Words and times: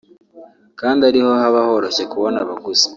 kandi 0.79 1.01
ariho 1.09 1.29
haba 1.41 1.59
horoshye 1.69 2.03
kubona 2.11 2.37
abaguzi 2.43 2.87